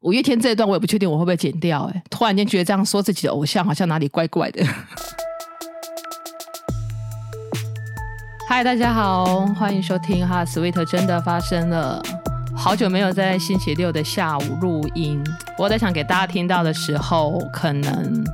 [0.00, 4.64] 五月天这一段我也不确定我会不会剪掉，哎，突然间觉得这样说自己的偶像好像哪里怪怪的。
[8.48, 12.00] 嗨，大家好，欢迎收听哈 Sweet 真的发生了。
[12.56, 15.20] 好久没有在星期六的下午录音，
[15.58, 18.24] 我在想给大家听到的时候，可能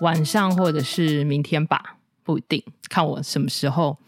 [0.00, 3.98] 晚上或者是明天吧，不一定，看我什么时候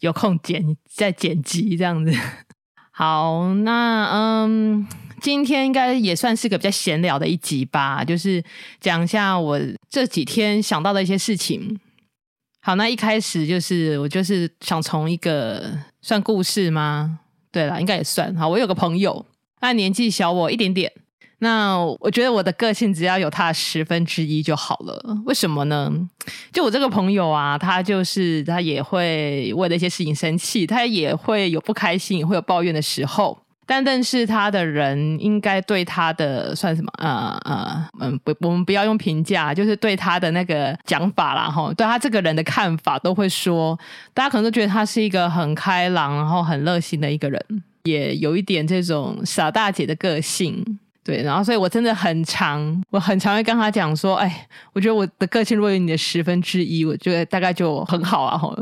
[0.00, 2.12] 有空剪再剪辑这样子。
[2.90, 4.86] 好，那嗯，
[5.20, 8.42] 今天应该也算是个比较闲聊的一集吧，就是
[8.80, 11.78] 讲一下我这几天想到的一些事情。
[12.62, 15.70] 好，那一开始就是我就是想从一个
[16.02, 17.20] 算故事吗？
[17.50, 18.34] 对了，应该也算。
[18.36, 19.24] 好，我有个朋友，
[19.60, 20.92] 他年纪小我一点点。
[21.42, 25.02] 那我觉得我的个性只要有他十分之一就好了。
[25.24, 25.90] 为什么呢？
[26.52, 33.38] 就我这个朋友啊，他就是他也会为了一些事情生气，他也会有不开心，会有抱怨的时候。
[33.70, 36.90] 但认识他的人应该对他的算什么？
[36.98, 43.78] 呃呃嗯，不，我们不要用评价，就是对他的那个讲法啦，哈，对他这个人的看法都会说，
[44.12, 47.40] 大家可能都觉得他是一个很开朗，然后很热心的一个人，
[47.84, 50.64] 也有一点这种傻大姐的个性，
[51.04, 58.52] 对，然后所以我真的很常，我很常会跟他讲说，哎，我觉得我的个性如果有你的十分之一，我觉得大概就很好啊，吼。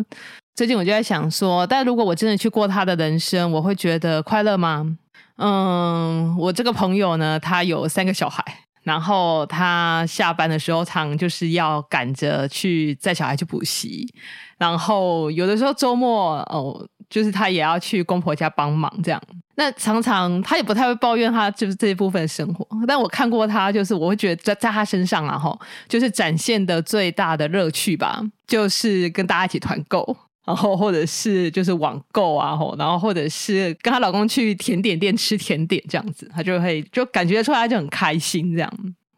[0.59, 4.85] 最近我就在想说，但如果我真的去过他的人生，我会觉得快乐吗？
[5.37, 8.43] 嗯，我这个朋友呢，他有三个小孩，
[8.83, 14.13] 然后他下班的时候常就是要赶着去带小孩去补习，
[14.59, 19.23] 然后有的时候周末哦，就是他也要去公婆家帮忙这样。
[19.55, 25.57] 那常常他也不太会抱怨他就是这一部分生活，但我看过他，就是我会觉得在在他身上啊，哈，
[25.89, 30.17] 就是展现的最大的乐趣吧，就是跟大家一起团购。
[30.49, 38.73] 然后或者是就是网购啊，吼，然后或者是跟她老公去甜点店吃甜点这样子，她就会就感觉出来就很开心这样。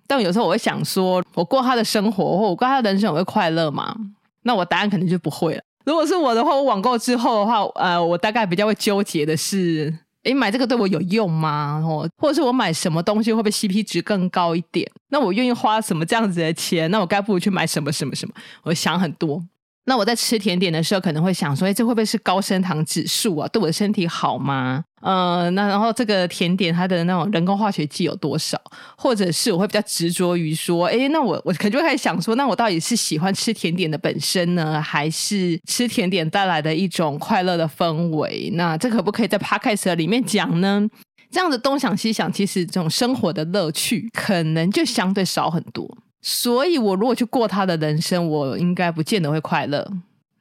[0.08, 3.95] 但有时候我会想说，我过她的生活或我过她的人生，我会快乐吗？
[4.42, 5.63] 那我答案肯定就不会了。
[5.85, 11.80] 如果是我的话，我网购之后的话，呃，我大概比较会纠结的是，诶，买这个对我有用吗？
[11.86, 14.90] 或或者是我买什么东西会不会 CP 值更高一点？
[15.11, 16.90] 那我愿意花什么这样子的钱？
[16.90, 18.35] 那我该不如去买什么什么什么？
[18.64, 19.40] 我想很多。
[19.86, 23.48] 那我在吃甜点的时候，可能会想说，哎，这会不会是高升糖指数啊？
[23.48, 24.85] 对我的身体好吗？
[25.01, 28.61] 呃，那然后这个甜点它的那种人工化学剂有多少？
[28.96, 38.51] 或者是我会比较执着于说，哎，那我我可能就会开始想说，那我到底是喜欢吃甜点的本身呢，还是吃甜点带来的一种快乐的氛围？
[38.55, 40.86] 那这可不可以在 Podcast 里面讲呢？
[41.33, 45.89] 这样子东想西想，其实这种生活的乐趣可能就相对少很多。
[46.23, 49.91] 所以，我如果去过他的人生，我应该不见得会快乐。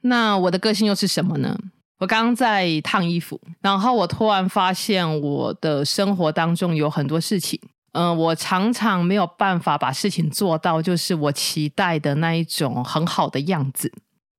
[0.02, 1.58] 那我的个性又是什么呢？
[1.98, 7.60] 我刚刚在烫衣服，然后我突然发现我的生活当中有很多事情，
[7.92, 13.92] 嗯、我常常没有办法把事情做到，就是我期待的那一种很好的样子。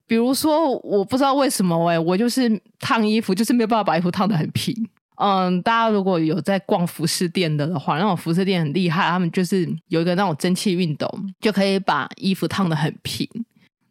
[0.08, 4.76] 比如说，我不知道为什么，哎，我就是烫衣服，就是没有办法把衣服烫得很平。
[5.18, 11.08] 嗯，大家如果有在逛服饰店的的话，那种服饰店很厉害，他们就是有一个那种蒸汽熨斗，
[11.40, 13.28] 就可以把衣服烫得很平。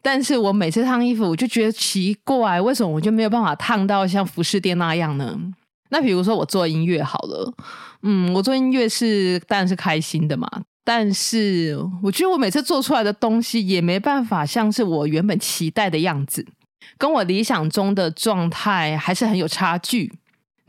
[0.02, 5.38] 但是我每次烫衣服，我就觉得奇怪，为什么我就没有办法烫到像服饰店那样呢？
[5.90, 7.52] 那比如说我做音乐好了，
[8.02, 10.48] 嗯，我做音乐是当然是开心的嘛，
[10.84, 16.46] 但是我觉得我每次做出来的东西也没办法像是我原本期待的样子，
[16.96, 20.12] 跟我理想中的状态还是很有差距。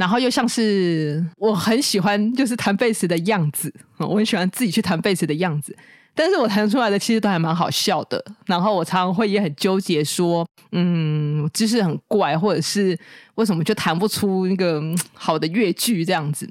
[0.01, 5.77] 然后又像是我很喜欢就是弹贝斯的样子，我很喜欢自己去弹贝斯的样子，
[6.15, 8.19] 但是我弹出来的其实都还蛮好笑的。
[8.47, 12.97] 然后我常常会也很纠结说，嗯，姿势很怪，或者是
[13.35, 14.81] 为什么就弹不出那个
[15.13, 16.49] 好的乐句这样子。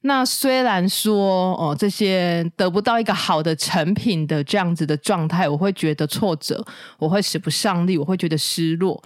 [0.00, 6.66] 那虽然说哦，这些得不到一个好的成品的这样子的状态，我会觉得挫折，
[6.98, 9.00] 我会使不上力，我会觉得失落。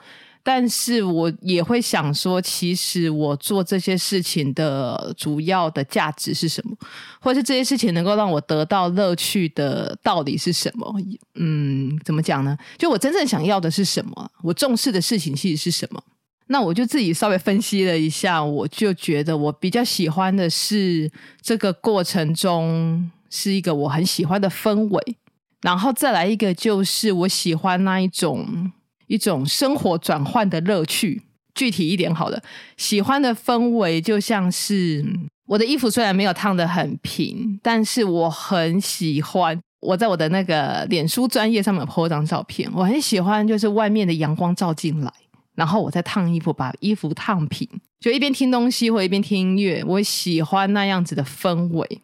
[0.45, 6.77] 但是我也会想说，其实我做这些事情的主要的价值是什么，
[7.21, 10.93] 或是这些事情能够让我得到乐趣的到底是什么？
[11.37, 12.59] 嗯，怎么讲呢？
[12.77, 14.31] 就我真正想要的是什么？
[14.43, 16.03] 我重视的事情其实是什么？
[16.49, 21.09] 那我就自己稍微分析了一下，我就觉得我比较喜欢的是
[21.41, 25.17] 这个过程中是一个我很喜欢的氛围，
[25.61, 28.73] 然后再来一个就是我喜欢那一种。
[29.13, 31.21] 一种生活转换的乐趣，
[31.55, 32.43] 具体一点好了，
[32.79, 35.05] 喜欢的氛围就像是
[35.47, 45.13] 我的衣服虽然没有烫得很平，但是我很喜欢我在我的那个脸书专业上面 po 一张照片，我很喜欢就是外面的阳光照进来，
[45.55, 47.69] 然后我再烫衣服，把衣服烫平，
[48.01, 52.01] 就一边听东西或一边听音乐，我喜欢那样子的氛围。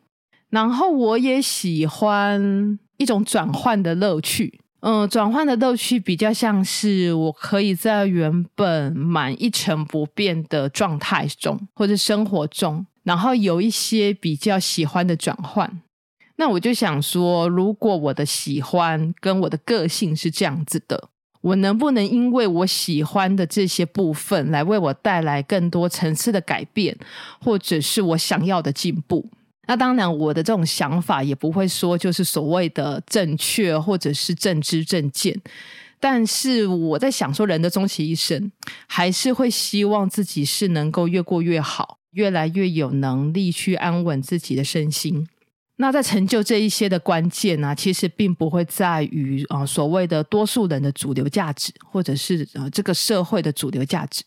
[0.50, 4.60] 然后我也喜欢一种转换的乐趣。
[4.80, 15.82] 嗯，转换的乐趣比较像是我可以在原本蛮一成不变的状态中，或者生活中，然后有一些比较喜欢的转换。
[16.36, 21.08] 那我就想说，如果我的喜欢跟我的个性是这样子的，
[21.40, 26.96] 我能不能因为我喜欢的这些部分，来为我带来更多层次的改变，
[27.40, 29.28] 或者是我想要的进步？
[29.68, 35.38] 那当然，我的这种想法也不会说就是所谓的正确或者是正知正见，
[36.00, 38.50] 但是我在想说，人的终其一生，
[38.86, 45.28] 还是会希望自己是能够越过越好，越来越有能力去安稳自己的身心。
[45.80, 54.24] 那在成就这一些的关键呢、其实并不会在于啊、呃、所谓的多数人的主流价值，或者是呃这个社会的主流价值。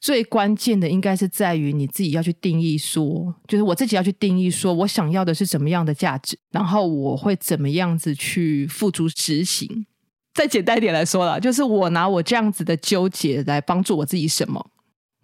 [0.00, 9.86] 最关键的应该是在于你自己要去定义说，就是我自己要去定义说我想要的是怎么样的价值，然后我会怎么样子去付诸执行。
[10.32, 14.70] 再简单一点来说啦，就是我拿我这样子的纠结来帮助我自己什么。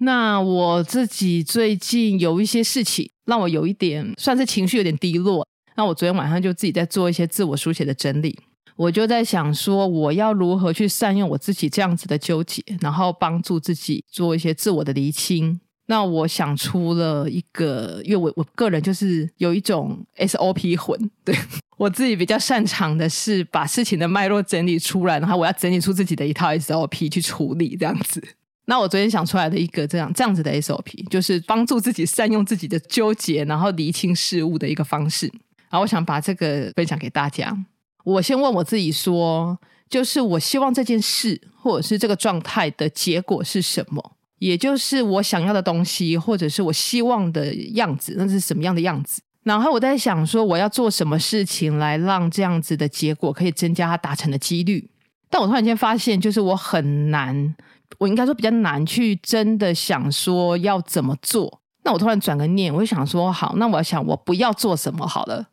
[0.02, 5.46] 那我自己最近有一些事情让我有一点算是情绪有点低落。
[5.76, 8.38] 那我昨天晚上就自己在做一些自我书写的整理，
[8.76, 15.61] 我就在想说，我要如何去善用我自己这样子的纠结，然后帮助自己做一些自我的厘清。
[15.87, 21.34] 那我想出了一个，因为我我个人就是有一种 SOP 魂，对，
[21.76, 28.23] 我自己比较擅长的是把事情的脉络整理出来，然后我要整理出自己的一套 SOP 去处理这样子。
[28.66, 35.28] 那我昨天想出来的一个这样这样子的 SOP，就是帮助自己善用自己的纠结，然后厘清事物的一个方式。
[35.70, 37.56] 然后我想把这个分享给大家。
[38.05, 39.58] 我先问我自己说，
[39.88, 44.17] 就是我希望这件事或者是这个状态的结果是什么？
[44.38, 49.20] 也就是我想要的东西，或者是我希望的样子，那是什么样的样子？
[49.43, 54.90] 然后我在想说，我要做什么事情来让这样子的结果可以增加它达成的几率？
[55.28, 57.55] 但我突然间发现，就是我很难，
[57.99, 61.59] 我应该说比较难去真的想说要怎么做。
[61.82, 65.46] 那我突然转个念，我就想说，好，那我想我不要做什么好了，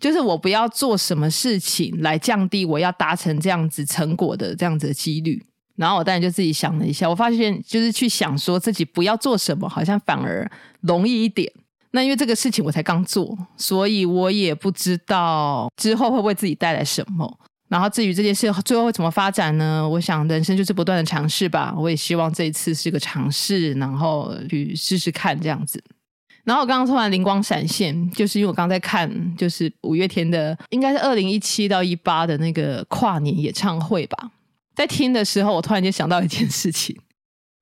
[0.00, 5.44] 就是我不要做什么事情来降低我要达成这样子成果的这样子的几率。
[5.76, 10.50] 然后我当然就自己想了一下，我发现就是去想说自己不要做什么，好像反而
[10.80, 11.52] 容易一点。
[11.90, 17.38] 那因为这个事情我才刚做，所以我也不知道之后会不会自己带来什么。
[17.68, 19.88] 然后至于这件事最后会怎么发展呢？
[19.88, 21.74] 我想人生就是不断的尝试吧。
[21.76, 25.82] 我也希望这一次是个尝试，然后去试试看这样子。
[26.44, 34.30] 然后我刚刚突然灵光闪现，就是因为我刚在看，就是五月天的，应该是二零一七到一八的那个跨年演唱会吧。
[34.76, 36.96] 在听的时候，我突然间想到一件事情。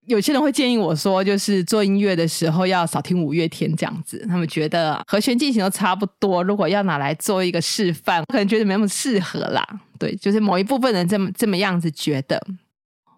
[0.07, 9.67] 有些人会建议我说，就是做音乐的时候要少听五月天这样子，他们觉得和弦进行都差不多，如果要拿来做一个示范，可能觉得没那么适合啦。
[9.99, 12.41] 对，就是某一部分人这么这么样子觉得，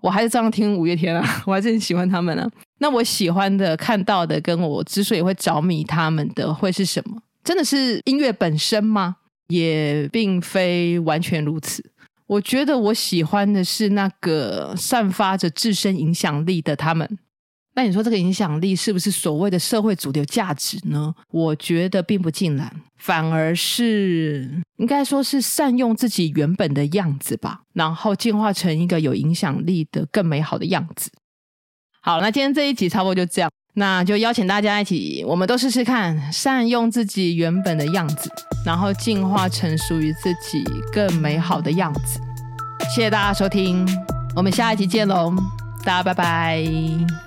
[0.00, 2.48] 我还是这样听五月天啊，我还是很喜欢他们啊。
[2.78, 7.16] 那我喜欢的、看到的，跟我之所以会着迷他们的，会是什么？
[7.42, 9.16] 真的是音乐本身吗？
[9.48, 11.82] 也并非完全如此。
[12.26, 17.18] 我觉得我喜欢的是那个散发着自身影响力的他们。
[17.74, 21.14] 那你说这个影响力是不是所谓的社会主流价值呢？
[21.30, 31.10] 我觉得并不尽然，反而是应该说是善用自己原本的样子吧，然后进化成一个有影响力的更美好的样子。
[32.00, 38.30] 好，那今天这一集差不多就这样，那就邀请大家一起，我们都试试看善用自己原本的样子，
[38.64, 42.18] 然后进化成属于自己更美好的样子。
[42.94, 43.86] 谢谢大家收听，
[44.34, 45.30] 我们下一集见喽，
[45.84, 47.25] 大家拜拜。